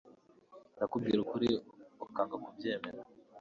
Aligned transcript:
ndakubwira 0.75 1.19
ukuri 1.21 1.49
ukanga 2.05 2.35
kubyemera 2.43 2.99